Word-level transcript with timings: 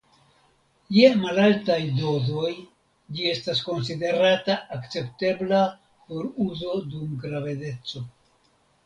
Je 0.95 1.09
malaltaj 1.23 1.75
dozoj 1.97 2.49
ĝi 3.17 3.27
estas 3.33 3.61
konsiderata 3.67 4.55
akceptebla 4.79 5.61
por 6.09 6.31
uzo 6.47 6.75
dum 6.95 7.13
gravedeco. 7.27 8.03